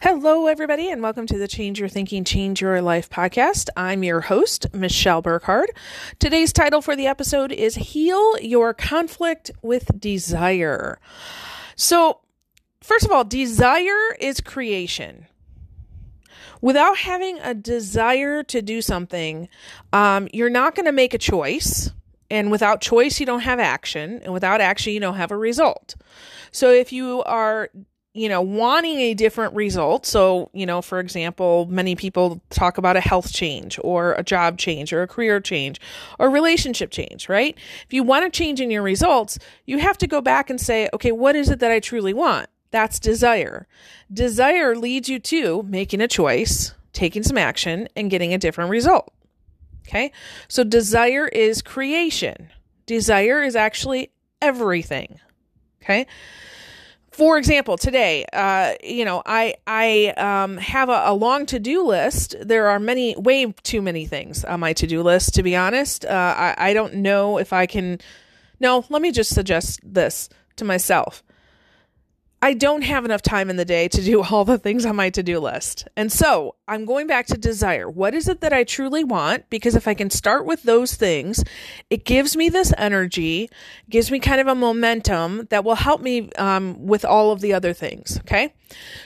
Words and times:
Hello, 0.00 0.46
everybody, 0.46 0.90
and 0.90 1.02
welcome 1.02 1.26
to 1.26 1.36
the 1.36 1.48
Change 1.48 1.80
Your 1.80 1.88
Thinking, 1.88 2.22
Change 2.22 2.60
Your 2.60 2.80
Life 2.80 3.10
podcast. 3.10 3.68
I'm 3.76 4.04
your 4.04 4.20
host, 4.20 4.72
Michelle 4.72 5.22
Burkhardt. 5.22 5.70
Today's 6.20 6.52
title 6.52 6.80
for 6.80 6.94
the 6.94 7.08
episode 7.08 7.50
is 7.50 7.74
Heal 7.74 8.38
Your 8.38 8.72
Conflict 8.72 9.50
with 9.60 9.90
Desire. 9.98 11.00
So, 11.74 12.20
first 12.80 13.06
of 13.06 13.10
all, 13.10 13.24
desire 13.24 14.14
is 14.20 14.40
creation. 14.40 15.26
Without 16.60 16.98
having 16.98 17.40
a 17.40 17.52
desire 17.52 18.44
to 18.44 18.62
do 18.62 18.80
something, 18.80 19.48
um, 19.92 20.28
you're 20.32 20.48
not 20.48 20.76
going 20.76 20.86
to 20.86 20.92
make 20.92 21.12
a 21.12 21.18
choice. 21.18 21.90
And 22.30 22.52
without 22.52 22.80
choice, 22.80 23.18
you 23.18 23.26
don't 23.26 23.40
have 23.40 23.58
action. 23.58 24.20
And 24.22 24.32
without 24.32 24.60
action, 24.60 24.92
you 24.92 25.00
don't 25.00 25.16
have 25.16 25.32
a 25.32 25.36
result. 25.36 25.96
So 26.52 26.70
if 26.70 26.92
you 26.92 27.24
are 27.24 27.70
you 28.18 28.28
know, 28.28 28.40
wanting 28.40 28.98
a 28.98 29.14
different 29.14 29.54
result. 29.54 30.04
So, 30.04 30.50
you 30.52 30.66
know, 30.66 30.82
for 30.82 30.98
example, 30.98 31.66
many 31.70 31.94
people 31.94 32.40
talk 32.50 32.76
about 32.76 32.96
a 32.96 33.00
health 33.00 33.32
change 33.32 33.78
or 33.84 34.14
a 34.14 34.24
job 34.24 34.58
change 34.58 34.92
or 34.92 35.02
a 35.02 35.06
career 35.06 35.40
change 35.40 35.80
or 36.18 36.28
relationship 36.28 36.90
change, 36.90 37.28
right? 37.28 37.56
If 37.86 37.92
you 37.92 38.02
want 38.02 38.24
to 38.24 38.36
change 38.36 38.60
in 38.60 38.72
your 38.72 38.82
results, 38.82 39.38
you 39.66 39.78
have 39.78 39.96
to 39.98 40.08
go 40.08 40.20
back 40.20 40.50
and 40.50 40.60
say, 40.60 40.88
okay, 40.92 41.12
what 41.12 41.36
is 41.36 41.48
it 41.48 41.60
that 41.60 41.70
I 41.70 41.78
truly 41.78 42.12
want? 42.12 42.48
That's 42.72 42.98
desire. 42.98 43.68
Desire 44.12 44.74
leads 44.74 45.08
you 45.08 45.20
to 45.20 45.62
making 45.62 46.00
a 46.00 46.08
choice, 46.08 46.74
taking 46.92 47.22
some 47.22 47.38
action, 47.38 47.88
and 47.94 48.10
getting 48.10 48.34
a 48.34 48.38
different 48.38 48.70
result. 48.70 49.12
Okay. 49.86 50.10
So 50.48 50.64
desire 50.64 51.28
is 51.28 51.62
creation. 51.62 52.50
Desire 52.84 53.44
is 53.44 53.54
actually 53.54 54.10
everything. 54.42 55.20
Okay 55.82 56.08
for 57.18 57.36
example, 57.36 57.76
today, 57.76 58.24
uh, 58.32 58.74
you 58.80 59.04
know, 59.04 59.24
I 59.26 59.56
I 59.66 60.14
um, 60.16 60.56
have 60.56 60.88
a, 60.88 61.02
a 61.06 61.14
long 61.14 61.46
to 61.46 61.58
do 61.58 61.84
list. 61.84 62.36
There 62.40 62.68
are 62.68 62.78
many, 62.78 63.16
way 63.16 63.52
too 63.64 63.82
many 63.82 64.06
things 64.06 64.44
on 64.44 64.60
my 64.60 64.72
to 64.74 64.86
do 64.86 65.02
list. 65.02 65.34
To 65.34 65.42
be 65.42 65.56
honest, 65.56 66.04
uh, 66.04 66.34
I 66.38 66.54
I 66.56 66.74
don't 66.74 66.94
know 66.94 67.38
if 67.38 67.52
I 67.52 67.66
can. 67.66 67.98
No, 68.60 68.84
let 68.88 69.02
me 69.02 69.10
just 69.10 69.34
suggest 69.34 69.80
this 69.82 70.28
to 70.56 70.64
myself. 70.64 71.24
I 72.40 72.54
don't 72.54 72.82
have 72.82 73.04
enough 73.04 73.22
time 73.22 73.50
in 73.50 73.56
the 73.56 73.64
day 73.64 73.88
to 73.88 74.00
do 74.00 74.22
all 74.30 74.44
the 74.44 74.56
things 74.56 74.86
on 74.86 74.94
my 74.94 75.10
to 75.10 75.22
do 75.24 75.40
list. 75.40 75.88
And 75.96 76.12
so 76.12 76.54
I'm 76.68 76.84
going 76.84 77.06
back 77.06 77.26
to 77.28 77.38
desire. 77.38 77.88
What 77.88 78.14
is 78.14 78.28
it 78.28 78.42
that 78.42 78.52
I 78.52 78.62
truly 78.62 79.02
want? 79.02 79.48
Because 79.48 79.74
if 79.74 79.88
I 79.88 79.94
can 79.94 80.10
start 80.10 80.44
with 80.44 80.62
those 80.64 80.94
things, 80.94 81.42
it 81.88 82.04
gives 82.04 82.36
me 82.36 82.50
this 82.50 82.74
energy, 82.76 83.48
gives 83.88 84.10
me 84.10 84.20
kind 84.20 84.40
of 84.40 84.46
a 84.46 84.54
momentum 84.54 85.46
that 85.48 85.64
will 85.64 85.76
help 85.76 86.02
me 86.02 86.30
um, 86.32 86.86
with 86.86 87.04
all 87.04 87.32
of 87.32 87.40
the 87.40 87.54
other 87.54 87.72
things. 87.72 88.18
Okay. 88.20 88.52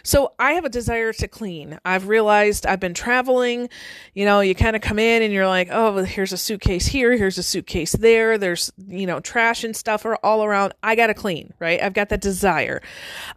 So 0.02 0.32
I 0.40 0.52
have 0.54 0.64
a 0.64 0.68
desire 0.68 1.12
to 1.12 1.28
clean. 1.28 1.78
I've 1.84 2.08
realized 2.08 2.66
I've 2.66 2.80
been 2.80 2.94
traveling. 2.94 3.68
You 4.12 4.24
know, 4.24 4.40
you 4.40 4.56
kind 4.56 4.74
of 4.74 4.82
come 4.82 4.98
in 4.98 5.22
and 5.22 5.32
you're 5.32 5.46
like, 5.46 5.68
oh, 5.70 6.02
here's 6.02 6.32
a 6.32 6.36
suitcase 6.36 6.86
here, 6.86 7.16
here's 7.16 7.38
a 7.38 7.42
suitcase 7.44 7.92
there. 7.92 8.38
There's, 8.38 8.72
you 8.88 9.06
know, 9.06 9.20
trash 9.20 9.62
and 9.62 9.76
stuff 9.76 10.04
are 10.04 10.16
all 10.16 10.42
around. 10.42 10.74
I 10.82 10.96
got 10.96 11.06
to 11.08 11.14
clean, 11.14 11.54
right? 11.60 11.80
I've 11.80 11.94
got 11.94 12.08
that 12.08 12.20
desire. 12.20 12.82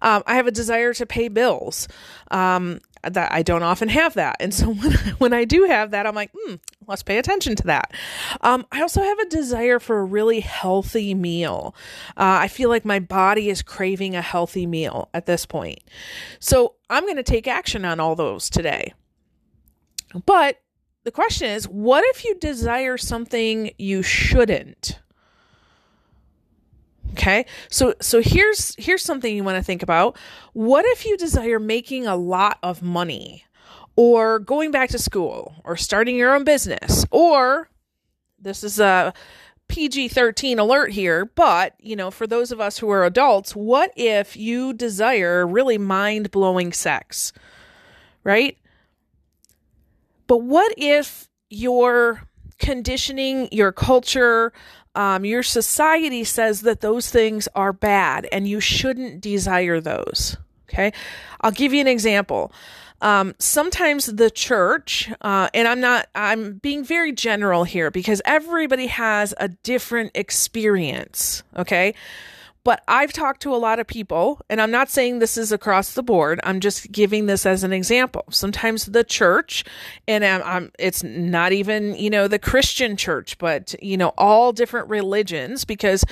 Um, 0.02 0.24
I 0.26 0.36
have 0.36 0.48
a 0.48 0.52
desire 0.52 0.94
to 0.96 1.06
pay 1.06 1.28
bills. 1.28 1.88
Um, 2.32 2.82
that 3.14 3.32
I 3.32 3.44
don't 3.44 3.64
often 3.64 3.90
have 3.90 4.14
that. 4.16 4.38
And 4.40 4.54
so 4.54 4.68
when, 4.74 4.92
when 5.18 5.34
I 5.34 5.46
do 5.46 5.66
have 5.66 5.92
that, 5.92 6.06
I'm 6.06 6.16
like, 6.16 6.32
hmm, 6.38 6.56
let's 6.88 7.04
pay 7.04 7.18
attention 7.18 7.56
to 7.58 7.64
that. 7.64 7.94
Um, 8.42 8.66
I 8.72 8.82
also 8.82 9.02
have 9.02 9.20
a 9.20 9.26
desire 9.26 9.80
for 9.80 10.00
a 10.00 10.04
really 10.04 10.40
healthy 10.40 11.14
meal. 11.14 11.76
Uh, 12.10 12.40
I 12.42 12.48
feel 12.48 12.70
like 12.70 12.86
my 12.86 13.00
body 13.00 13.50
is 13.50 13.62
craving 13.62 14.16
a 14.16 14.22
healthy 14.22 14.66
meal 14.66 15.10
at 15.14 15.26
this 15.26 15.46
point. 15.46 15.80
So 16.40 16.76
I'm 16.90 17.04
going 17.04 17.18
to 17.18 17.24
take 17.24 17.48
action 17.48 17.86
on 17.86 18.00
all 18.00 18.16
those 18.16 18.50
today. 18.50 18.94
But 20.26 20.62
the 21.04 21.12
question 21.12 21.50
is, 21.50 21.68
what 21.68 22.04
if 22.08 22.24
you 22.26 22.36
desire 22.36 22.98
something 22.98 23.72
you 23.78 24.02
shouldn't? 24.02 25.00
Okay. 27.18 27.46
So 27.70 27.94
so 28.02 28.22
here's 28.22 28.76
here's 28.78 29.02
something 29.02 29.34
you 29.34 29.44
want 29.44 29.58
to 29.58 29.64
think 29.64 29.82
about. 29.82 30.18
What 30.52 30.84
if 30.86 31.06
you 31.06 31.16
desire 31.16 31.60
making 31.60 32.06
a 32.06 32.18
lot 32.18 32.60
of 32.62 32.82
money 32.82 33.46
or 33.96 34.40
going 34.40 34.70
back 34.72 34.90
to 34.90 35.00
school 35.00 35.56
or 35.64 35.78
starting 35.78 36.18
your 36.18 36.36
own 36.36 36.44
business 36.44 37.06
or 37.12 37.70
this 38.38 38.66
is 38.66 38.82
a 38.82 39.14
PG-13 39.70 40.60
alert 40.60 40.92
here, 40.92 41.26
but 41.26 41.74
you 41.80 41.96
know, 41.96 42.12
for 42.12 42.28
those 42.28 42.52
of 42.52 42.60
us 42.60 42.80
who 42.80 42.90
are 42.90 43.06
adults, 43.06 43.56
what 43.56 43.92
if 43.96 44.36
you 44.36 44.74
desire 44.74 45.48
really 45.48 45.78
mind-blowing 45.78 46.74
sex? 46.74 47.32
Right? 48.26 48.58
But 50.28 50.40
what 50.40 50.74
if 50.78 51.30
your 51.50 52.28
conditioning, 52.60 53.50
your 53.52 53.72
culture, 53.72 54.54
um, 54.96 55.26
your 55.26 55.44
society 55.44 56.24
says 56.24 56.62
that 56.62 56.82
those 56.82 57.10
things 57.10 57.48
are 57.56 57.74
bad 57.74 58.28
and 58.32 58.48
you 58.48 58.60
shouldn't 58.60 59.22
desire 59.22 59.82
those. 59.82 60.38
Okay. 60.70 60.94
I'll 61.42 61.52
give 61.52 61.74
you 61.74 61.82
an 61.82 61.88
example. 61.88 62.52
Um, 63.02 63.36
sometimes 63.40 64.08
the 64.08 64.32
church, 64.32 65.12
uh, 65.22 65.50
and 65.54 65.68
I'm 65.68 65.80
not, 65.82 66.08
I'm 66.16 66.56
being 66.56 66.84
very 66.84 67.12
general 67.12 67.66
here 67.66 67.92
because 67.92 68.22
everybody 68.26 68.88
has 68.88 69.34
a 69.38 69.50
different 69.50 70.12
experience. 70.16 71.44
Okay. 71.56 71.94
But 72.66 72.84
I've 72.88 73.14
talked 73.14 73.44
to 73.44 73.54
a 73.54 73.58
lot 73.58 73.80
of 73.80 73.86
people, 73.86 74.42
and 74.50 74.60
I'm 74.60 74.72
not 74.72 74.90
saying 74.90 75.20
this 75.20 75.38
is 75.38 75.52
across 75.52 75.94
the 75.94 76.02
board. 76.02 76.40
I'm 76.44 76.60
just 76.60 76.92
giving 76.92 77.28
this 77.28 77.46
as 77.46 77.64
an 77.64 77.72
example. 77.72 78.26
Sometimes 78.32 78.88
the 78.88 79.04
church, 79.04 79.64
and 80.08 80.26
I'm, 80.26 80.42
I'm, 80.44 80.72
it's 80.80 81.04
not 81.04 81.52
even, 81.52 81.96
you 81.96 82.10
know, 82.10 82.28
the 82.28 82.40
Christian 82.40 82.98
church, 82.98 83.38
but, 83.38 83.76
you 83.84 83.98
know, 83.98 84.14
all 84.18 84.52
different 84.52 84.90
religions, 84.90 85.64
because 85.64 86.04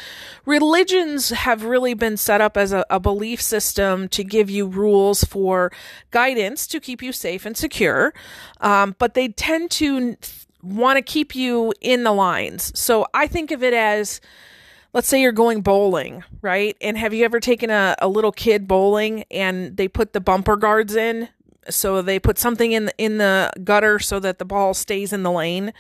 religions 0.46 1.32
have 1.32 1.64
really 1.64 1.96
been 1.96 2.18
set 2.18 2.40
up 2.40 2.56
as 2.56 2.72
a, 2.72 2.86
a 2.88 3.00
belief 3.00 3.42
system 3.42 4.08
to 4.10 4.24
give 4.24 4.52
you 4.52 4.68
rules 4.68 5.24
for 5.24 5.72
guidance 6.12 6.68
to 6.68 6.80
keep 6.80 7.02
you 7.02 7.12
safe 7.12 7.48
and 7.48 7.58
secure. 7.58 8.14
Um, 8.62 8.96
but 9.00 9.16
they 9.16 9.30
tend 9.30 9.72
to 9.72 10.18
want 10.62 10.98
to 10.98 11.02
keep 11.02 11.36
you 11.36 11.74
in 11.82 12.04
the 12.04 12.14
lines. 12.14 12.72
So 12.80 13.08
I 13.12 13.26
think 13.26 13.50
of 13.50 13.64
it 13.64 13.74
as, 13.74 14.22
let's 14.94 15.08
say 15.08 15.22
you're 15.22 15.32
going 15.32 15.62
bowling, 15.62 16.24
right? 16.42 16.78
And 16.80 16.98
have 16.98 17.14
you 17.14 17.26
ever 17.26 17.40
taken 17.40 17.70
a, 17.70 17.96
a 18.00 18.08
little 18.08 18.32
kid 18.32 18.68
bowling 18.68 19.26
and 19.32 19.76
they 19.76 19.88
put 19.88 20.14
the 20.14 20.22
bumper 20.22 20.56
guards 20.56 20.96
in? 20.96 21.30
So 21.70 22.02
they 22.02 22.20
put 22.20 22.38
something 22.38 22.74
in 22.74 22.86
the, 22.86 22.94
in 22.98 23.18
the 23.18 23.52
gutter 23.64 23.98
so 23.98 24.20
that 24.20 24.38
the 24.38 24.46
ball 24.46 24.74
stays 24.74 25.14
in 25.14 25.24
the 25.24 25.32
lane. 25.32 25.74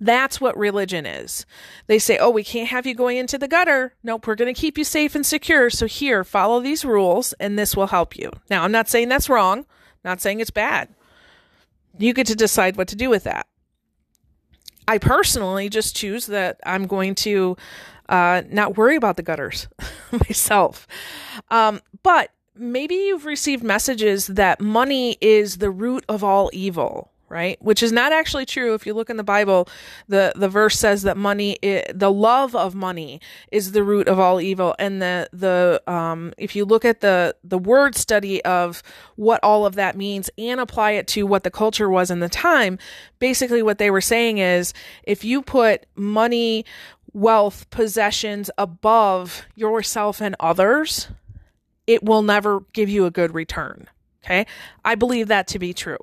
That's 0.00 0.40
what 0.40 0.56
religion 0.58 1.06
is. 1.06 1.46
They 1.86 2.00
say, 2.00 2.18
"Oh, 2.18 2.30
we 2.30 2.42
can't 2.42 2.68
have 2.68 2.84
you 2.84 2.94
going 2.94 3.16
into 3.16 3.38
the 3.38 3.46
gutter. 3.46 3.94
Nope, 4.02 4.26
we're 4.26 4.34
going 4.34 4.52
to 4.52 4.60
keep 4.60 4.76
you 4.76 4.82
safe 4.82 5.14
and 5.14 5.24
secure. 5.24 5.70
So 5.70 5.86
here, 5.86 6.24
follow 6.24 6.60
these 6.60 6.84
rules 6.84 7.32
and 7.34 7.56
this 7.56 7.76
will 7.76 7.88
help 7.88 8.16
you." 8.16 8.32
Now, 8.48 8.64
I'm 8.64 8.72
not 8.72 8.88
saying 8.88 9.08
that's 9.08 9.28
wrong. 9.28 9.66
Not 10.04 10.20
saying 10.20 10.40
it's 10.40 10.50
bad. 10.50 10.88
You 11.98 12.12
get 12.12 12.26
to 12.28 12.34
decide 12.34 12.76
what 12.76 12.88
to 12.88 12.96
do 12.96 13.08
with 13.08 13.24
that. 13.24 13.46
I 14.88 14.98
personally 14.98 15.68
just 15.68 15.94
choose 15.94 16.26
that 16.26 16.58
I'm 16.66 16.86
going 16.88 17.14
to 17.16 17.56
uh, 18.10 18.42
not 18.50 18.76
worry 18.76 18.96
about 18.96 19.16
the 19.16 19.22
gutters 19.22 19.68
myself. 20.12 20.86
Um, 21.50 21.80
but 22.02 22.30
maybe 22.54 22.94
you've 22.94 23.24
received 23.24 23.62
messages 23.62 24.26
that 24.26 24.60
money 24.60 25.16
is 25.20 25.58
the 25.58 25.70
root 25.70 26.04
of 26.08 26.22
all 26.22 26.50
evil 26.52 27.10
right? 27.30 27.62
Which 27.62 27.80
is 27.82 27.92
not 27.92 28.12
actually 28.12 28.44
true. 28.44 28.74
If 28.74 28.86
you 28.86 28.92
look 28.92 29.08
in 29.08 29.16
the 29.16 29.22
bible 29.22 29.68
the 30.08 30.32
the 30.36 30.48
verse 30.48 30.78
says 30.78 31.02
that 31.02 31.16
money 31.16 31.56
the 31.62 32.10
love 32.12 32.54
of 32.54 32.74
money 32.74 33.20
is 33.52 33.72
the 33.72 33.84
root 33.84 34.08
of 34.08 34.18
all 34.18 34.40
evil. 34.40 34.74
And 34.78 35.00
the 35.00 35.28
the 35.32 35.80
um 35.86 36.34
if 36.36 36.54
you 36.54 36.64
look 36.64 36.84
at 36.84 37.00
the 37.00 37.36
the 37.42 37.56
word 37.56 37.94
study 37.94 38.44
of 38.44 38.82
what 39.14 39.40
all 39.42 39.64
of 39.64 39.76
that 39.76 39.96
means 39.96 40.28
and 40.36 40.60
apply 40.60 40.92
it 40.92 41.06
to 41.08 41.22
what 41.24 41.44
the 41.44 41.50
culture 41.50 41.88
was 41.88 42.10
in 42.10 42.18
the 42.18 42.28
time 42.28 42.78
basically 43.20 43.62
what 43.62 43.78
they 43.78 43.90
were 43.90 44.00
saying 44.00 44.38
is 44.38 44.74
if 45.04 45.24
you 45.24 45.40
put 45.42 45.86
money 45.94 46.64
wealth, 47.12 47.68
possessions 47.70 48.50
above 48.58 49.42
yourself 49.54 50.20
and 50.20 50.36
others, 50.40 51.08
it 51.86 52.02
will 52.02 52.22
never 52.22 52.60
give 52.72 52.88
you 52.88 53.06
a 53.06 53.10
good 53.10 53.34
return. 53.34 53.88
Okay. 54.24 54.46
I 54.84 54.96
believe 54.96 55.28
that 55.28 55.48
to 55.48 55.58
be 55.58 55.72
true. 55.72 55.98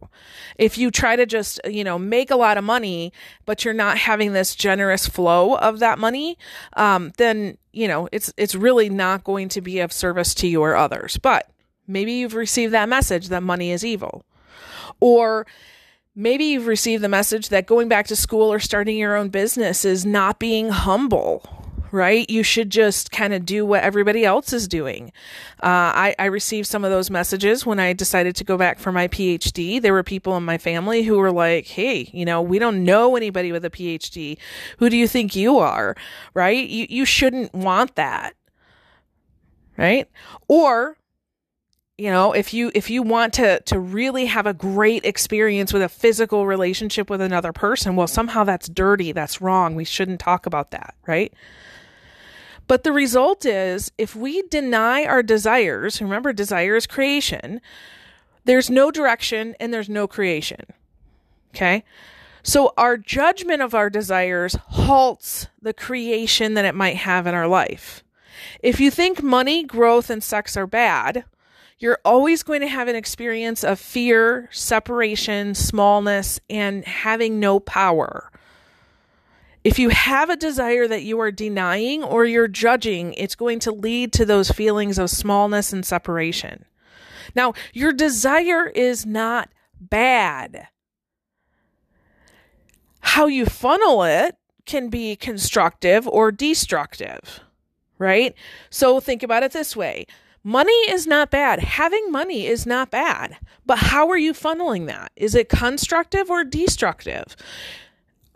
If 0.58 0.78
you 0.78 0.90
try 0.90 1.16
to 1.16 1.28
just, 1.28 1.60
you 1.66 1.84
know, 1.84 2.00
make 2.00 2.32
a 2.32 2.36
lot 2.36 2.58
of 2.58 2.64
money, 2.64 3.14
but 3.46 3.64
you're 3.64 3.76
not 3.76 4.00
having 4.00 4.34
this 4.34 4.56
generous 4.56 5.08
flow 5.08 5.56
of 5.58 5.80
that 5.80 6.00
money, 6.00 6.36
um, 6.76 7.14
then, 7.18 7.60
you 7.74 7.88
know, 7.88 8.10
it's, 8.12 8.34
it's 8.36 8.56
really 8.56 8.90
not 8.90 9.24
going 9.24 9.50
to 9.50 9.62
be 9.62 9.80
of 9.80 9.94
service 9.94 10.34
to 10.36 10.48
you 10.48 10.64
or 10.64 10.76
others. 10.76 11.18
But 11.18 11.52
maybe 11.88 12.14
you've 12.14 12.34
received 12.34 12.74
that 12.74 12.90
message 12.90 13.30
that 13.30 13.44
money 13.44 13.70
is 13.72 13.86
evil. 13.86 14.26
Or 15.00 15.46
maybe 16.18 16.46
you've 16.46 16.68
received 16.68 17.04
the 17.04 17.08
message 17.08 17.50
that 17.50 17.68
going 17.68 17.88
back 17.88 18.08
to 18.08 18.16
school 18.16 18.52
or 18.52 18.60
starting 18.60 18.98
your 18.98 19.16
own 19.16 19.30
business 19.30 19.86
is 19.86 20.04
not 20.04 20.40
being 20.40 20.70
humble, 20.70 21.48
right? 21.92 22.28
You 22.28 22.42
should 22.42 22.72
just 22.72 23.12
kind 23.12 23.34
of 23.34 23.46
do 23.46 23.64
what 23.64 23.84
everybody 23.84 24.26
else 24.26 24.52
is 24.52 24.68
doing. 24.68 25.14
Uh, 25.62 25.94
I, 25.94 26.16
I 26.18 26.26
received 26.26 26.68
some 26.68 26.84
of 26.84 26.90
those 26.90 27.12
messages 27.12 27.68
when 27.68 27.80
I 27.80 27.94
decided 27.94 28.36
to 28.38 28.44
go 28.44 28.58
back 28.58 28.80
for 28.80 28.92
my 28.92 29.08
PhD. 29.08 29.80
There 29.80 29.94
were 29.94 30.04
people 30.04 30.36
in 30.36 30.44
my 30.44 30.58
family 30.58 31.04
who 31.04 31.20
were 31.20 31.32
like, 31.32 31.68
hey, 31.68 32.10
you 32.12 32.26
know, 32.26 32.42
we 32.42 32.58
don't 32.58 32.84
know 32.84 33.16
anybody 33.16 33.52
with 33.52 33.64
a 33.64 33.70
PhD. 33.70 34.38
Who 34.80 34.90
do 34.90 34.98
you 34.98 35.08
think 35.08 35.36
you 35.36 35.60
are? 35.60 35.96
Right? 36.34 36.68
You, 36.68 36.88
you 36.90 37.06
shouldn't 37.06 37.54
want 37.54 37.96
that. 37.96 38.34
Right? 39.78 40.10
Or 40.48 40.98
you 41.98 42.12
know 42.12 42.32
if 42.34 42.54
you 42.54 42.72
if 42.76 42.90
you 42.90 43.02
want 43.02 43.34
to 43.34 43.60
to 43.62 43.80
really 43.80 44.26
have 44.26 44.46
a 44.46 44.54
great 44.54 45.04
experience 45.06 45.74
with 45.74 45.82
a 45.82 45.90
physical 45.90 46.46
relationship 46.46 47.10
with 47.10 47.22
another 47.22 47.52
person 47.52 47.96
well 47.96 48.08
somehow 48.08 48.44
that's 48.44 48.70
dirty 48.70 49.12
that's 49.12 49.42
wrong 49.42 49.76
we 49.76 49.84
shouldn't 49.84 50.20
talk 50.20 50.46
about 50.46 50.72
that 50.72 50.96
right? 51.06 51.34
But 52.68 52.84
the 52.84 52.92
result 52.92 53.46
is 53.46 53.94
if 53.98 54.14
we 54.14 54.42
deny 54.44 55.06
our 55.06 55.24
desires 55.24 56.02
remember 56.02 56.34
desire 56.34 56.76
is 56.76 56.86
creation 56.86 57.62
there's 58.46 58.70
no 58.70 58.92
direction 58.92 59.56
and 59.60 59.74
there's 59.74 59.90
no 59.90 60.08
creation 60.08 60.66
okay? 61.56 61.84
So 62.44 62.74
our 62.78 62.96
judgment 62.96 63.62
of 63.62 63.76
our 63.76 63.90
desires 63.90 64.56
halts 64.56 65.48
the 65.62 65.74
creation 65.74 66.54
that 66.54 66.64
it 66.64 66.76
might 66.76 66.96
have 66.96 67.28
in 67.28 67.36
our 67.36 67.48
life. 67.48 68.06
If 68.64 68.80
you 68.80 68.90
think 68.90 69.22
money 69.22 69.64
growth 69.64 70.10
and 70.10 70.24
sex 70.24 70.56
are 70.56 70.66
bad 70.66 71.26
you're 71.80 72.00
always 72.04 72.44
going 72.44 72.62
to 72.62 72.68
have 72.68 72.88
an 72.88 72.96
experience 72.96 73.64
of 73.64 73.80
fear, 73.80 74.50
separation, 74.52 75.54
smallness, 75.54 76.40
and 76.50 76.84
having 76.86 77.40
no 77.40 77.60
power. 77.60 78.32
If 79.64 79.78
you 79.78 79.90
have 79.90 80.30
a 80.30 80.36
desire 80.36 80.88
that 80.88 81.04
you 81.04 81.20
are 81.20 81.32
denying 81.32 82.04
or 82.04 82.26
you're 82.26 82.48
judging, 82.48 83.14
it's 83.14 83.36
going 83.36 83.60
to 83.60 83.72
lead 83.72 84.14
to 84.14 84.26
those 84.26 84.50
feelings 84.50 84.98
of 84.98 85.10
smallness 85.10 85.74
and 85.74 85.86
separation. 85.86 86.66
Now, 87.36 87.54
your 87.74 87.94
desire 87.94 88.68
is 88.68 89.06
not 89.06 89.50
bad. 89.80 90.70
How 93.02 93.28
you 93.28 93.46
funnel 93.46 94.04
it 94.04 94.38
can 94.66 94.90
be 94.90 95.16
constructive 95.16 96.08
or 96.08 96.32
destructive, 96.32 97.42
right? 98.00 98.34
So 98.70 99.00
think 99.00 99.22
about 99.22 99.44
it 99.44 99.52
this 99.52 99.76
way 99.76 100.08
Money 100.48 100.72
is 100.90 101.06
not 101.06 101.30
bad. 101.30 101.60
Having 101.60 102.10
money 102.10 102.48
is 102.48 102.66
not 102.66 102.90
bad. 102.90 103.36
But 103.66 103.80
how 103.80 104.08
are 104.08 104.18
you 104.18 104.32
funneling 104.32 104.88
that? 104.88 105.12
Is 105.18 105.36
it 105.36 105.50
constructive 105.50 106.30
or 106.30 106.46
destructive? 106.46 107.36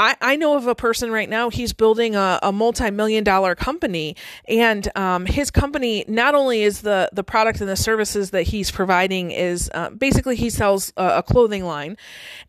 I, 0.01 0.15
I 0.19 0.35
know 0.35 0.57
of 0.57 0.65
a 0.65 0.73
person 0.73 1.11
right 1.11 1.29
now, 1.29 1.51
he's 1.51 1.73
building 1.73 2.15
a, 2.15 2.39
a 2.41 2.51
multi 2.51 2.89
million 2.89 3.23
dollar 3.23 3.53
company. 3.53 4.15
And 4.47 4.89
um, 4.97 5.27
his 5.27 5.51
company, 5.51 6.05
not 6.07 6.33
only 6.33 6.63
is 6.63 6.81
the, 6.81 7.07
the 7.13 7.23
product 7.23 7.61
and 7.61 7.69
the 7.69 7.75
services 7.75 8.31
that 8.31 8.43
he's 8.47 8.71
providing, 8.71 9.29
is 9.29 9.69
uh, 9.75 9.91
basically 9.91 10.35
he 10.35 10.49
sells 10.49 10.91
a, 10.97 11.17
a, 11.17 11.23
clothing 11.23 11.65
line. 11.65 11.97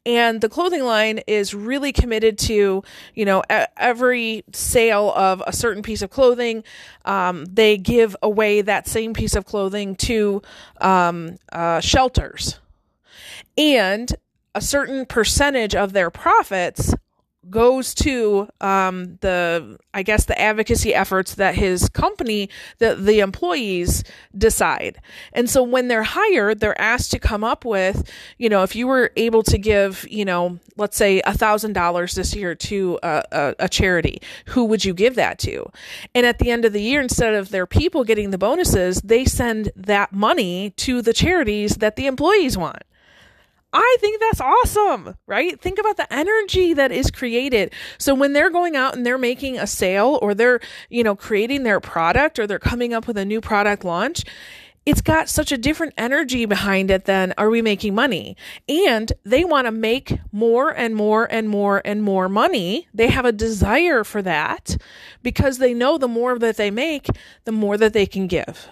And 0.06 0.40
the 0.40 0.48
clothing 0.48 0.82
line 0.82 1.18
is 1.26 1.52
really 1.52 1.92
committed 1.92 2.38
to, 2.38 2.82
you 3.12 3.24
know, 3.26 3.42
a, 3.50 3.68
every 3.76 4.44
sale 4.54 5.12
of 5.14 5.42
a 5.46 5.52
certain 5.52 5.82
piece 5.82 6.00
of 6.00 6.08
clothing, 6.08 6.64
um, 7.04 7.44
they 7.44 7.76
give 7.76 8.16
away 8.22 8.62
that 8.62 8.88
same 8.88 9.12
piece 9.12 9.36
of 9.36 9.44
clothing 9.44 9.94
to 9.96 10.40
um, 10.80 11.36
uh, 11.52 11.80
shelters. 11.80 12.60
And 13.58 14.10
a 14.54 14.62
certain 14.62 15.04
percentage 15.04 15.74
of 15.74 15.92
their 15.92 16.10
profits 16.10 16.94
goes 17.50 17.92
to 17.94 18.48
um, 18.60 19.18
the 19.20 19.78
I 19.94 20.02
guess 20.02 20.24
the 20.24 20.40
advocacy 20.40 20.94
efforts 20.94 21.34
that 21.34 21.54
his 21.54 21.88
company 21.88 22.48
the 22.78 22.94
the 22.94 23.20
employees 23.20 24.04
decide. 24.36 24.98
And 25.32 25.50
so 25.50 25.62
when 25.62 25.88
they're 25.88 26.02
hired, 26.02 26.60
they're 26.60 26.80
asked 26.80 27.10
to 27.12 27.18
come 27.18 27.44
up 27.44 27.64
with, 27.64 28.08
you 28.38 28.48
know, 28.48 28.62
if 28.62 28.76
you 28.76 28.86
were 28.86 29.10
able 29.16 29.42
to 29.44 29.58
give, 29.58 30.06
you 30.10 30.24
know, 30.24 30.58
let's 30.76 30.96
say 30.96 31.20
a 31.22 31.36
thousand 31.36 31.72
dollars 31.72 32.14
this 32.14 32.34
year 32.34 32.54
to 32.54 32.98
a, 33.02 33.22
a, 33.32 33.54
a 33.60 33.68
charity, 33.68 34.20
who 34.46 34.64
would 34.64 34.84
you 34.84 34.94
give 34.94 35.16
that 35.16 35.38
to? 35.40 35.70
And 36.14 36.24
at 36.24 36.38
the 36.38 36.50
end 36.50 36.64
of 36.64 36.72
the 36.72 36.82
year, 36.82 37.00
instead 37.00 37.34
of 37.34 37.50
their 37.50 37.66
people 37.66 38.04
getting 38.04 38.30
the 38.30 38.38
bonuses, 38.38 39.00
they 39.02 39.24
send 39.24 39.70
that 39.76 40.12
money 40.12 40.70
to 40.70 41.02
the 41.02 41.12
charities 41.12 41.76
that 41.76 41.96
the 41.96 42.06
employees 42.06 42.56
want. 42.56 42.82
I 43.72 43.96
think 44.00 44.20
that's 44.20 44.40
awesome, 44.40 45.16
right? 45.26 45.58
Think 45.58 45.78
about 45.78 45.96
the 45.96 46.12
energy 46.12 46.74
that 46.74 46.92
is 46.92 47.10
created. 47.10 47.72
So 47.96 48.14
when 48.14 48.34
they're 48.34 48.50
going 48.50 48.76
out 48.76 48.94
and 48.94 49.06
they're 49.06 49.16
making 49.16 49.58
a 49.58 49.66
sale 49.66 50.18
or 50.20 50.34
they're, 50.34 50.60
you 50.90 51.02
know, 51.02 51.16
creating 51.16 51.62
their 51.62 51.80
product 51.80 52.38
or 52.38 52.46
they're 52.46 52.58
coming 52.58 52.92
up 52.92 53.06
with 53.06 53.16
a 53.16 53.24
new 53.24 53.40
product 53.40 53.82
launch, 53.82 54.24
it's 54.84 55.00
got 55.00 55.28
such 55.28 55.52
a 55.52 55.58
different 55.58 55.94
energy 55.96 56.44
behind 56.44 56.90
it 56.90 57.04
than 57.04 57.32
are 57.38 57.48
we 57.48 57.62
making 57.62 57.94
money? 57.94 58.36
And 58.68 59.10
they 59.24 59.44
want 59.44 59.66
to 59.66 59.70
make 59.70 60.18
more 60.32 60.70
and 60.70 60.94
more 60.94 61.24
and 61.30 61.48
more 61.48 61.80
and 61.84 62.02
more 62.02 62.28
money. 62.28 62.88
They 62.92 63.08
have 63.08 63.24
a 63.24 63.32
desire 63.32 64.04
for 64.04 64.20
that 64.22 64.76
because 65.22 65.58
they 65.58 65.72
know 65.72 65.98
the 65.98 66.08
more 66.08 66.38
that 66.38 66.56
they 66.56 66.70
make, 66.70 67.06
the 67.44 67.52
more 67.52 67.78
that 67.78 67.92
they 67.92 68.06
can 68.06 68.26
give. 68.26 68.68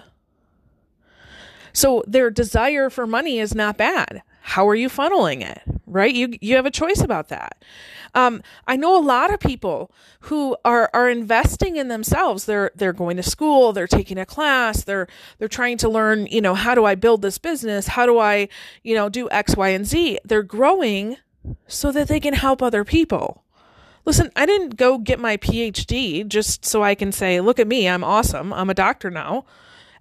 So 1.73 2.03
their 2.07 2.31
desire 2.31 2.91
for 2.91 3.07
money 3.07 3.39
is 3.39 3.55
not 3.55 3.79
bad 3.79 4.23
how 4.51 4.69
are 4.69 4.75
you 4.75 4.89
funneling 4.89 5.43
it 5.43 5.63
right? 5.91 6.15
You 6.15 6.35
you 6.41 6.57
have 6.57 6.67
a 6.67 6.71
choice 6.71 7.01
about 7.01 7.29
that. 7.29 7.63
Um, 8.13 8.43
i 8.67 8.75
know 8.75 8.99
a 8.99 9.05
lot 9.05 9.33
of 9.33 9.39
people 9.39 9.93
who 10.23 10.57
are 10.65 10.91
are 10.95 11.11
investing 11.11 11.77
in 11.77 11.89
themselves. 11.89 12.45
They're 12.45 12.71
they're 12.75 12.93
going 12.93 13.17
to 13.17 13.23
school 13.23 13.73
they're 13.73 13.87
taking 13.87 14.19
a 14.19 14.27
class 14.27 14.85
they're 14.85 15.07
they're 15.39 15.49
trying 15.49 15.79
to 15.79 15.89
learn 15.89 16.27
you 16.27 16.41
know 16.41 16.55
how 16.55 16.75
do 16.75 16.85
i 16.85 16.95
build 16.95 17.23
this 17.23 17.39
business? 17.39 17.89
How 17.89 18.07
do 18.07 18.19
i 18.19 18.49
you 18.83 18.95
know 18.95 19.09
do 19.09 19.29
x 19.31 19.57
y 19.57 19.69
and 19.71 19.87
z? 19.87 20.19
They're 20.25 20.43
growing 20.43 21.17
so 21.67 21.93
that 21.93 22.09
they 22.09 22.21
can 22.21 22.35
help 22.35 22.63
other 22.63 22.85
people. 22.85 23.45
Listen, 24.05 24.31
I 24.35 24.47
didn't 24.47 24.77
go 24.77 24.99
get 24.99 25.21
my 25.21 25.37
PhD 25.37 26.27
just 26.27 26.65
so 26.65 26.83
I 26.83 26.95
can 26.95 27.13
say, 27.13 27.41
look 27.41 27.59
at 27.59 27.67
me, 27.67 27.87
I'm 27.87 28.03
awesome. 28.03 28.53
I'm 28.53 28.71
a 28.71 28.75
doctor 28.75 29.11
now 29.11 29.45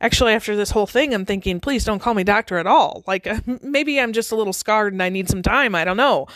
actually 0.01 0.34
after 0.34 0.56
this 0.56 0.72
whole 0.72 0.88
thing 0.88 1.13
i'm 1.13 1.25
thinking 1.25 1.60
please 1.60 1.84
don't 1.84 2.00
call 2.00 2.13
me 2.13 2.24
doctor 2.24 2.57
at 2.57 2.68
all. 2.68 3.04
Like 3.07 3.28
maybe 3.63 4.00
i'm 4.00 4.13
just 4.13 4.31
a 4.31 4.36
little 4.36 4.54
scarred 4.54 4.94
and 4.94 5.04
i 5.04 5.10
need 5.10 5.30
some 5.30 5.42
time. 5.42 5.75
I 5.75 5.84
don't 5.84 5.98
know. 5.98 6.28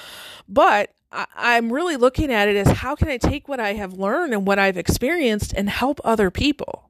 But 0.48 0.92
I, 1.12 1.58
am 1.58 1.72
really 1.72 1.96
looking 1.96 2.32
at 2.32 2.48
it 2.48 2.56
as 2.56 2.78
how 2.78 2.96
can 2.96 3.08
i 3.08 3.18
take 3.18 3.48
what 3.48 3.60
i 3.60 3.74
have 3.74 3.94
learned 3.94 4.34
and 4.34 4.48
what 4.48 4.60
i've 4.60 4.78
experienced 4.78 5.54
and 5.56 5.70
help 5.70 6.00
other 6.04 6.32
people? 6.32 6.90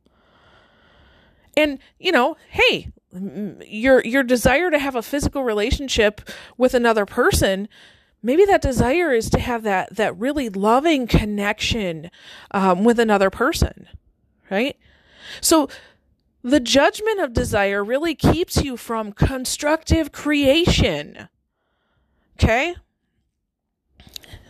And 1.56 1.80
you 2.00 2.12
know 2.12 2.38
hey 2.50 2.92
your 3.68 4.04
your 4.04 4.24
desire 4.24 4.72
to 4.72 4.80
have 4.80 4.96
a 4.96 5.04
physical 5.04 5.44
relationship 5.44 6.28
with 6.58 6.74
another 6.74 7.06
person 7.06 7.70
maybe 8.24 8.44
that 8.46 8.62
desire 8.62 9.12
is 9.12 9.30
to 9.30 9.40
have 9.40 9.62
that 9.62 9.96
that 9.96 10.18
really 10.18 10.50
loving 10.50 11.06
connection 11.06 12.10
um, 12.52 12.84
with 12.84 13.00
another 13.00 13.30
person 13.30 13.88
right? 14.54 14.78
So 15.42 15.70
the 16.44 16.60
judgment 16.60 17.20
of 17.22 17.34
desire 17.34 17.84
really 17.84 18.16
keeps 18.16 18.64
you 18.64 18.76
from 18.76 19.14
constructive 19.14 20.12
creation. 20.12 21.30
Okay? 22.36 22.76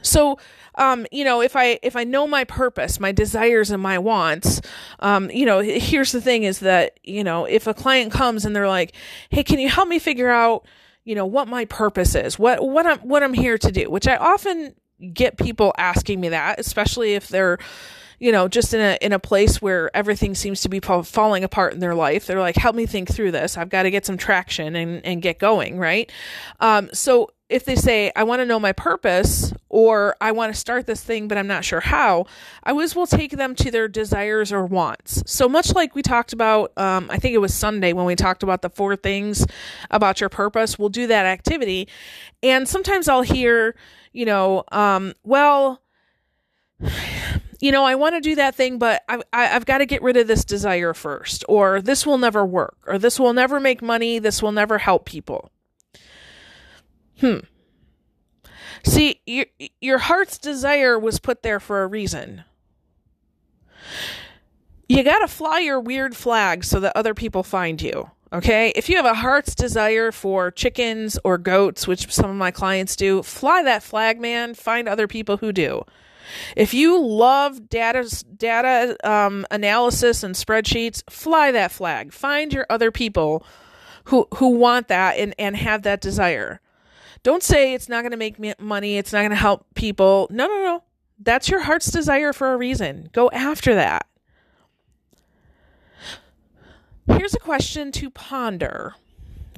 So, 0.01 0.37
um, 0.75 1.05
you 1.11 1.23
know, 1.23 1.41
if 1.41 1.55
I 1.55 1.79
if 1.83 1.95
I 1.95 2.03
know 2.03 2.27
my 2.27 2.43
purpose, 2.43 2.99
my 2.99 3.11
desires 3.11 3.69
and 3.69 3.81
my 3.81 3.99
wants, 3.99 4.59
um, 4.99 5.29
you 5.29 5.45
know, 5.45 5.59
here's 5.59 6.11
the 6.11 6.21
thing 6.21 6.43
is 6.43 6.59
that, 6.59 6.99
you 7.03 7.23
know, 7.23 7.45
if 7.45 7.67
a 7.67 7.73
client 7.73 8.11
comes 8.11 8.43
and 8.43 8.55
they're 8.55 8.67
like, 8.67 8.93
"Hey, 9.29 9.43
can 9.43 9.59
you 9.59 9.69
help 9.69 9.87
me 9.87 9.99
figure 9.99 10.29
out, 10.29 10.65
you 11.05 11.13
know, 11.13 11.25
what 11.27 11.47
my 11.47 11.65
purpose 11.65 12.15
is? 12.15 12.39
What 12.39 12.67
what 12.67 12.87
I'm 12.87 12.99
what 12.99 13.21
I'm 13.21 13.33
here 13.33 13.57
to 13.59 13.71
do?" 13.71 13.89
Which 13.89 14.07
I 14.07 14.17
often 14.17 14.73
get 15.13 15.37
people 15.37 15.73
asking 15.77 16.19
me 16.19 16.29
that, 16.29 16.59
especially 16.59 17.13
if 17.13 17.27
they're 17.27 17.59
you 18.23 18.31
know, 18.31 18.47
just 18.47 18.73
in 18.73 18.79
a 18.79 18.97
in 19.01 19.11
a 19.11 19.19
place 19.19 19.61
where 19.61 19.93
everything 19.93 20.33
seems 20.33 20.61
to 20.61 20.69
be 20.69 20.79
falling 20.79 21.43
apart 21.43 21.73
in 21.73 21.81
their 21.81 21.93
life. 21.93 22.25
They're 22.25 22.39
like, 22.39 22.55
"Help 22.55 22.73
me 22.73 22.85
think 22.85 23.11
through 23.11 23.31
this. 23.31 23.57
I've 23.57 23.67
got 23.67 23.83
to 23.83 23.91
get 23.91 24.05
some 24.05 24.15
traction 24.15 24.77
and 24.77 25.05
and 25.05 25.21
get 25.21 25.39
going." 25.39 25.77
Right. 25.77 26.09
Um, 26.61 26.89
so 26.93 27.31
if 27.49 27.65
they 27.65 27.75
say, 27.75 28.13
"I 28.15 28.23
want 28.23 28.39
to 28.39 28.45
know 28.45 28.61
my 28.61 28.71
purpose," 28.71 29.51
or 29.67 30.15
"I 30.21 30.31
want 30.31 30.53
to 30.53 30.57
start 30.57 30.87
this 30.87 31.03
thing, 31.03 31.27
but 31.27 31.37
I'm 31.37 31.47
not 31.47 31.65
sure 31.65 31.81
how," 31.81 32.25
I 32.63 32.69
always 32.69 32.95
will 32.95 33.07
take 33.07 33.31
them 33.31 33.55
to 33.55 33.69
their 33.69 33.89
desires 33.89 34.53
or 34.53 34.65
wants. 34.65 35.21
So 35.25 35.49
much 35.49 35.75
like 35.75 35.93
we 35.93 36.01
talked 36.01 36.31
about, 36.31 36.71
um, 36.77 37.07
I 37.11 37.17
think 37.17 37.35
it 37.35 37.39
was 37.39 37.53
Sunday 37.53 37.91
when 37.91 38.05
we 38.05 38.15
talked 38.15 38.41
about 38.41 38.61
the 38.61 38.69
four 38.69 38.95
things 38.95 39.45
about 39.91 40.21
your 40.21 40.29
purpose. 40.29 40.79
We'll 40.79 40.87
do 40.87 41.07
that 41.07 41.25
activity, 41.25 41.89
and 42.41 42.69
sometimes 42.69 43.09
I'll 43.09 43.21
hear, 43.21 43.75
you 44.13 44.23
know, 44.23 44.63
um, 44.71 45.11
well 45.25 45.81
you 47.63 47.71
know, 47.71 47.85
I 47.85 47.95
want 47.95 48.13
to 48.15 48.19
do 48.19 48.35
that 48.35 48.55
thing, 48.55 48.77
but 48.77 49.03
I, 49.07 49.21
I, 49.31 49.55
I've 49.55 49.65
got 49.65 49.77
to 49.77 49.85
get 49.85 50.01
rid 50.01 50.17
of 50.17 50.27
this 50.27 50.43
desire 50.43 50.93
first, 50.93 51.45
or 51.47 51.81
this 51.81 52.05
will 52.05 52.17
never 52.17 52.45
work, 52.45 52.75
or 52.85 52.99
this 52.99 53.17
will 53.17 53.31
never 53.31 53.57
make 53.57 53.81
money, 53.81 54.19
this 54.19 54.43
will 54.43 54.51
never 54.51 54.79
help 54.79 55.05
people. 55.05 55.49
Hmm. 57.21 57.37
See, 58.83 59.21
your, 59.25 59.45
your 59.79 59.97
heart's 59.99 60.37
desire 60.37 60.99
was 60.99 61.21
put 61.21 61.41
there 61.41 61.61
for 61.61 61.83
a 61.83 61.87
reason. 61.87 62.43
you 64.89 65.01
got 65.01 65.19
to 65.19 65.29
fly 65.29 65.59
your 65.59 65.79
weird 65.79 66.17
flag 66.17 66.65
so 66.65 66.81
that 66.81 66.97
other 66.97 67.13
people 67.13 67.43
find 67.43 67.81
you. 67.81 68.11
Okay. 68.33 68.73
If 68.75 68.89
you 68.89 68.97
have 68.97 69.05
a 69.05 69.13
heart's 69.13 69.55
desire 69.55 70.11
for 70.11 70.51
chickens 70.51 71.17
or 71.23 71.37
goats, 71.37 71.87
which 71.87 72.11
some 72.11 72.29
of 72.29 72.35
my 72.35 72.51
clients 72.51 72.97
do, 72.97 73.23
fly 73.23 73.63
that 73.63 73.83
flag, 73.83 74.19
man. 74.19 74.53
Find 74.53 74.89
other 74.89 75.07
people 75.07 75.37
who 75.37 75.53
do. 75.53 75.85
If 76.55 76.73
you 76.73 77.03
love 77.03 77.69
data 77.69 78.23
data 78.37 78.97
um, 79.03 79.45
analysis 79.51 80.23
and 80.23 80.35
spreadsheets, 80.35 81.03
fly 81.09 81.51
that 81.51 81.71
flag. 81.71 82.13
Find 82.13 82.53
your 82.53 82.65
other 82.69 82.91
people 82.91 83.45
who 84.05 84.27
who 84.35 84.49
want 84.49 84.87
that 84.87 85.17
and 85.17 85.33
and 85.37 85.55
have 85.55 85.83
that 85.83 86.01
desire. 86.01 86.61
Don't 87.23 87.43
say 87.43 87.73
it's 87.73 87.87
not 87.87 88.01
going 88.01 88.11
to 88.11 88.17
make 88.17 88.59
money. 88.59 88.97
It's 88.97 89.13
not 89.13 89.19
going 89.19 89.29
to 89.29 89.35
help 89.35 89.65
people. 89.75 90.27
No, 90.29 90.45
no, 90.47 90.63
no. 90.63 90.83
That's 91.19 91.47
your 91.47 91.61
heart's 91.61 91.89
desire 91.89 92.33
for 92.33 92.53
a 92.53 92.57
reason. 92.57 93.09
Go 93.13 93.29
after 93.31 93.75
that. 93.75 94.07
Here's 97.07 97.33
a 97.33 97.39
question 97.39 97.91
to 97.93 98.09
ponder. 98.09 98.95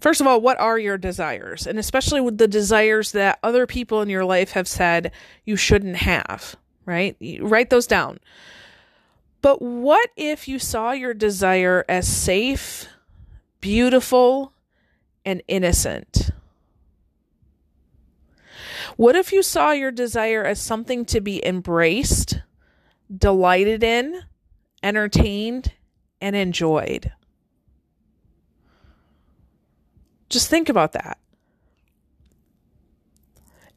First 0.05 0.21
of 0.21 0.27
all, 0.27 0.39
what 0.39 0.59
are 0.59 0.77
your 0.77 0.99
desires? 0.99 1.65
And 1.65 1.79
especially 1.79 2.21
with 2.21 2.37
the 2.37 2.47
desires 2.47 3.11
that 3.13 3.39
other 3.41 3.65
people 3.65 4.03
in 4.03 4.07
your 4.07 4.23
life 4.23 4.51
have 4.51 4.67
said 4.67 5.11
you 5.45 5.55
shouldn't 5.55 5.95
have, 5.95 6.55
right? 6.85 7.15
You 7.17 7.47
write 7.47 7.71
those 7.71 7.87
down. 7.87 8.19
But 9.41 9.63
what 9.63 10.11
if 10.15 10.47
you 10.47 10.59
saw 10.59 10.91
your 10.91 11.15
desire 11.15 11.83
as 11.89 12.07
safe, 12.07 12.87
beautiful, 13.61 14.53
and 15.25 15.41
innocent? 15.47 16.29
What 18.97 19.15
if 19.15 19.33
you 19.33 19.41
saw 19.41 19.71
your 19.71 19.89
desire 19.89 20.43
as 20.43 20.61
something 20.61 21.05
to 21.05 21.19
be 21.19 21.43
embraced, 21.43 22.41
delighted 23.11 23.81
in, 23.81 24.21
entertained, 24.83 25.73
and 26.21 26.35
enjoyed? 26.35 27.11
Just 30.29 30.49
think 30.49 30.69
about 30.69 30.93
that. 30.93 31.17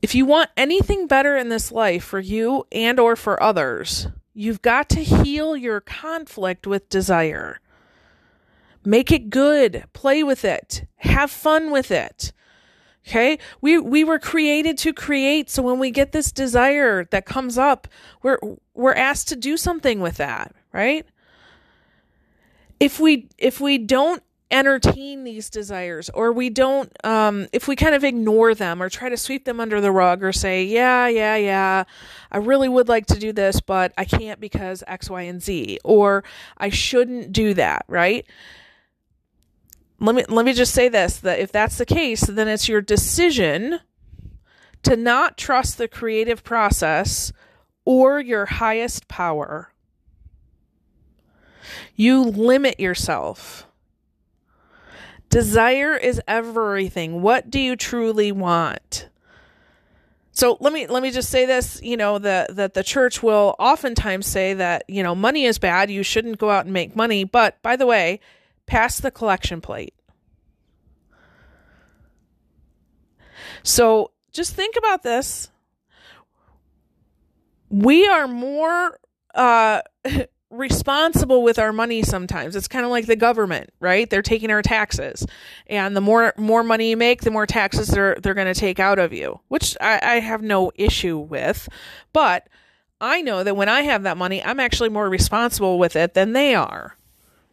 If 0.00 0.14
you 0.14 0.24
want 0.24 0.50
anything 0.56 1.06
better 1.06 1.36
in 1.36 1.48
this 1.48 1.72
life 1.72 2.04
for 2.04 2.20
you 2.20 2.66
and 2.70 3.00
or 3.00 3.16
for 3.16 3.42
others, 3.42 4.08
you've 4.32 4.62
got 4.62 4.88
to 4.90 5.02
heal 5.02 5.56
your 5.56 5.80
conflict 5.80 6.66
with 6.66 6.88
desire. 6.88 7.60
Make 8.84 9.10
it 9.10 9.28
good, 9.28 9.84
play 9.92 10.22
with 10.22 10.44
it, 10.44 10.86
have 10.96 11.30
fun 11.30 11.70
with 11.70 11.90
it. 11.90 12.32
Okay? 13.06 13.38
We 13.60 13.78
we 13.78 14.04
were 14.04 14.18
created 14.18 14.78
to 14.78 14.92
create, 14.92 15.50
so 15.50 15.62
when 15.62 15.78
we 15.78 15.90
get 15.90 16.12
this 16.12 16.30
desire 16.30 17.04
that 17.06 17.26
comes 17.26 17.58
up, 17.58 17.88
we're 18.22 18.38
we're 18.74 18.94
asked 18.94 19.28
to 19.28 19.36
do 19.36 19.56
something 19.56 20.00
with 20.00 20.18
that, 20.18 20.54
right? 20.72 21.06
If 22.78 23.00
we 23.00 23.28
if 23.38 23.60
we 23.60 23.78
don't 23.78 24.22
entertain 24.50 25.24
these 25.24 25.50
desires 25.50 26.08
or 26.14 26.32
we 26.32 26.48
don't 26.48 26.90
um 27.04 27.46
if 27.52 27.68
we 27.68 27.76
kind 27.76 27.94
of 27.94 28.02
ignore 28.02 28.54
them 28.54 28.82
or 28.82 28.88
try 28.88 29.10
to 29.10 29.16
sweep 29.16 29.44
them 29.44 29.60
under 29.60 29.78
the 29.78 29.92
rug 29.92 30.24
or 30.24 30.32
say 30.32 30.64
yeah 30.64 31.06
yeah 31.06 31.36
yeah 31.36 31.84
i 32.32 32.38
really 32.38 32.68
would 32.68 32.88
like 32.88 33.04
to 33.04 33.18
do 33.18 33.30
this 33.30 33.60
but 33.60 33.92
i 33.98 34.06
can't 34.06 34.40
because 34.40 34.82
x 34.86 35.10
y 35.10 35.20
and 35.22 35.42
z 35.42 35.78
or 35.84 36.24
i 36.56 36.70
shouldn't 36.70 37.30
do 37.30 37.52
that 37.52 37.84
right? 37.88 38.26
Let 40.00 40.14
me 40.14 40.24
let 40.28 40.44
me 40.44 40.52
just 40.52 40.74
say 40.74 40.88
this 40.88 41.18
that 41.18 41.40
if 41.40 41.50
that's 41.50 41.78
the 41.78 41.86
case 41.86 42.22
then 42.22 42.46
it's 42.46 42.68
your 42.68 42.80
decision 42.80 43.80
to 44.84 44.96
not 44.96 45.36
trust 45.36 45.76
the 45.76 45.88
creative 45.88 46.44
process 46.44 47.32
or 47.84 48.20
your 48.20 48.46
highest 48.46 49.08
power. 49.08 49.72
You 51.96 52.22
limit 52.22 52.78
yourself 52.78 53.66
Desire 55.30 55.94
is 55.94 56.20
everything. 56.26 57.20
What 57.20 57.50
do 57.50 57.60
you 57.60 57.76
truly 57.76 58.32
want? 58.32 59.08
So 60.38 60.56
let 60.60 60.72
me 60.72 60.86
let 60.86 61.02
me 61.02 61.10
just 61.10 61.30
say 61.30 61.46
this, 61.46 61.80
you 61.82 61.96
know, 61.96 62.18
that 62.20 62.54
that 62.54 62.74
the 62.74 62.84
church 62.84 63.22
will 63.24 63.56
oftentimes 63.58 64.24
say 64.24 64.54
that, 64.54 64.84
you 64.86 65.02
know, 65.02 65.14
money 65.14 65.44
is 65.44 65.58
bad, 65.58 65.90
you 65.90 66.04
shouldn't 66.04 66.38
go 66.38 66.48
out 66.48 66.64
and 66.64 66.72
make 66.72 66.94
money, 66.94 67.24
but 67.24 67.60
by 67.60 67.74
the 67.74 67.86
way, 67.86 68.20
pass 68.66 69.00
the 69.00 69.10
collection 69.10 69.60
plate. 69.60 69.94
So 73.64 74.12
just 74.32 74.54
think 74.54 74.76
about 74.76 75.02
this. 75.02 75.50
We 77.68 78.06
are 78.06 78.28
more 78.28 79.00
uh 79.34 79.82
responsible 80.50 81.42
with 81.42 81.58
our 81.58 81.72
money 81.72 82.02
sometimes. 82.02 82.56
It's 82.56 82.68
kind 82.68 82.84
of 82.84 82.90
like 82.90 83.06
the 83.06 83.16
government 83.16 83.70
right? 83.80 84.08
They're 84.08 84.22
taking 84.22 84.50
our 84.50 84.62
taxes. 84.62 85.26
And 85.66 85.96
the 85.96 86.00
more 86.00 86.32
more 86.36 86.62
money 86.62 86.90
you 86.90 86.96
make 86.96 87.22
the 87.22 87.30
more 87.30 87.46
taxes 87.46 87.88
they're 87.88 88.16
they're 88.22 88.34
going 88.34 88.52
to 88.52 88.58
take 88.58 88.80
out 88.80 88.98
of 88.98 89.12
you 89.12 89.40
which 89.48 89.76
I, 89.80 90.00
I 90.02 90.20
have 90.20 90.42
no 90.42 90.72
issue 90.74 91.18
with. 91.18 91.68
But 92.12 92.48
i 93.00 93.22
know 93.22 93.44
that 93.44 93.54
when 93.54 93.68
i 93.68 93.82
have 93.82 94.02
that 94.02 94.16
money 94.16 94.42
i'm 94.42 94.58
actually 94.58 94.88
more 94.88 95.08
responsible 95.08 95.78
with 95.78 95.94
it 95.94 96.14
than 96.14 96.32
they 96.32 96.52
are 96.52 96.98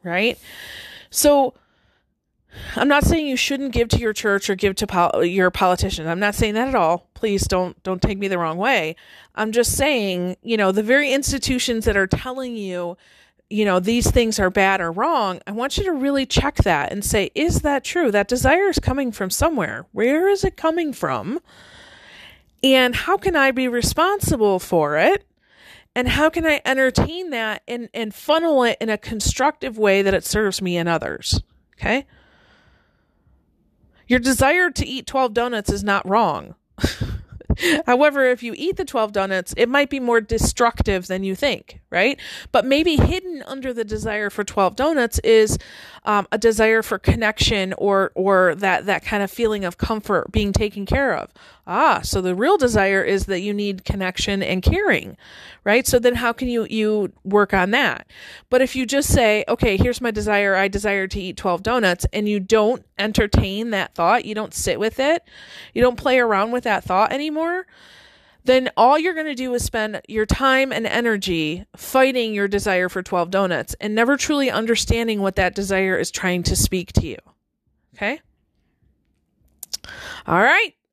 right? 0.06 0.40
So 1.10 1.56
I'm 2.76 2.88
not 2.88 3.04
saying 3.04 3.28
you 3.28 3.38
shouldn't 3.38 3.72
give 3.72 3.88
to 3.90 4.00
your 4.00 4.14
church 4.14 4.50
or 4.50 4.56
give 4.56 4.76
to 4.76 4.88
pol- 4.88 5.24
your 5.24 5.52
politician. 5.52 6.08
I'm 6.08 6.20
not 6.20 6.36
saying 6.36 6.54
that 6.56 6.68
at 6.68 6.76
all. 6.76 7.08
Please 7.14 7.48
don't 7.48 7.82
don't 7.84 8.02
take 8.02 8.18
me 8.18 8.28
the 8.28 8.38
wrong 8.38 8.58
way. 8.58 8.96
I'm 9.36 9.52
just 9.52 9.76
saying, 9.76 10.38
you 10.42 10.58
know, 10.58 10.72
the 10.72 10.84
very 10.84 11.12
institutions 11.12 11.86
that 11.86 11.98
are 11.98 12.08
telling 12.08 12.56
you, 12.56 12.98
you 13.50 13.66
know, 13.66 13.80
these 13.80 14.10
things 14.10 14.40
are 14.40 14.50
bad 14.50 14.82
or 14.82 14.92
wrong, 14.92 15.40
I 15.48 15.52
want 15.52 15.78
you 15.78 15.84
to 15.86 15.94
really 15.94 16.26
check 16.26 16.58
that 16.58 16.92
and 16.92 17.04
say, 17.04 17.32
is 17.36 17.62
that 17.62 17.84
true? 17.84 18.12
That 18.12 18.28
desire 18.28 18.68
is 18.70 18.80
coming 18.80 19.12
from 19.12 19.30
somewhere. 19.30 19.86
Where 19.92 20.28
is 20.28 20.44
it 20.44 20.58
coming 20.58 20.94
from? 20.94 21.40
And 22.64 22.96
how 22.96 23.18
can 23.18 23.36
I 23.36 23.52
be 23.52 23.68
responsible 23.68 24.60
for 24.60 24.98
it? 24.98 25.26
And 25.96 26.10
how 26.10 26.30
can 26.30 26.46
I 26.46 26.62
entertain 26.66 27.30
that 27.30 27.62
and, 27.68 27.88
and 27.94 28.14
funnel 28.14 28.64
it 28.64 28.78
in 28.82 28.90
a 28.90 28.98
constructive 28.98 29.78
way 29.78 30.02
that 30.02 30.14
it 30.14 30.26
serves 30.26 30.62
me 30.62 30.76
and 30.76 30.90
others? 30.90 31.42
Okay. 31.80 32.06
Your 34.08 34.20
desire 34.20 34.70
to 34.70 34.86
eat 34.86 35.08
12 35.08 35.34
donuts 35.34 35.72
is 35.72 35.84
not 35.84 36.08
wrong. 36.08 36.56
However, 37.86 38.26
if 38.26 38.44
you 38.44 38.54
eat 38.58 38.76
the 38.76 38.86
12 38.86 39.12
donuts, 39.14 39.54
it 39.58 39.70
might 39.70 39.90
be 39.90 40.00
more 40.00 40.20
destructive 40.20 41.08
than 41.08 41.24
you 41.24 41.36
think, 41.36 41.80
right? 41.90 42.20
But 42.52 42.66
maybe 42.66 42.98
hidden 42.98 43.44
under 43.46 43.74
the 43.74 43.86
desire 43.86 44.30
for 44.30 44.44
12 44.44 44.76
donuts 44.76 45.20
is 45.20 45.58
um, 46.04 46.28
a 46.32 46.38
desire 46.38 46.82
for 46.82 47.00
connection 47.00 47.74
or 47.78 48.12
or 48.16 48.56
that 48.56 48.86
that 48.88 49.06
kind 49.06 49.24
of 49.24 49.32
feeling 49.32 49.64
of 49.64 49.78
comfort, 49.78 50.32
being 50.32 50.52
taken 50.52 50.86
care 50.86 51.16
of. 51.16 51.32
Ah, 51.68 52.02
so 52.04 52.22
the 52.22 52.36
real 52.36 52.58
desire 52.58 53.02
is 53.04 53.26
that 53.26 53.42
you 53.42 53.54
need 53.54 53.86
connection 53.86 54.44
and 54.44 54.62
caring, 54.62 55.18
right? 55.64 55.88
So 55.88 55.98
then 55.98 56.16
how 56.16 56.32
can 56.32 56.48
you 56.48 56.68
you 56.70 57.12
work 57.24 57.54
on 57.54 57.72
that? 57.72 58.08
But 58.50 58.62
if 58.62 58.76
you 58.76 58.86
just 58.86 59.12
say, 59.12 59.44
"Okay, 59.48 59.76
here's 59.76 60.02
my 60.02 60.12
desire. 60.12 60.56
I 60.56 60.68
desire 60.68 61.08
to 61.08 61.20
eat 61.20 61.38
12 61.38 61.64
donuts," 61.64 62.06
and 62.14 62.30
you 62.30 62.40
don't 62.40 62.86
entertain 63.00 63.72
that 63.72 63.96
thought, 63.96 64.26
you 64.26 64.36
don't 64.36 64.54
sit 64.54 64.80
with 64.80 65.00
it, 65.00 65.24
you 65.74 65.82
don't 65.82 65.98
play 65.98 66.20
around 66.20 66.52
with 66.52 66.66
that 66.66 66.84
thought 66.84 67.12
anymore, 67.12 67.66
then 68.46 68.70
all 68.78 68.98
you're 68.98 69.16
going 69.16 69.26
to 69.26 69.34
do 69.36 69.54
is 69.56 69.64
spend 69.64 70.02
your 70.08 70.28
time 70.28 70.72
and 70.72 70.86
energy 70.86 71.66
fighting 71.76 72.34
your 72.34 72.48
desire 72.48 72.90
for 72.90 73.02
12 73.02 73.32
donuts 73.32 73.76
and 73.82 73.96
never 73.96 74.18
truly 74.18 74.52
understanding 74.52 75.20
what 75.20 75.36
that 75.36 75.56
desire 75.56 75.98
is 75.98 76.12
trying 76.12 76.44
to 76.44 76.56
speak 76.56 76.94
to 76.94 77.08
you. 77.08 77.18
Okay? 77.96 78.22
All 80.28 80.42
right. 80.42 80.76